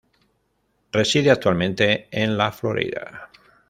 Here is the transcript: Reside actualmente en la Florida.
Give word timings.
Reside 0.91 1.29
actualmente 1.29 2.07
en 2.09 2.35
la 2.35 2.51
Florida. 2.51 3.29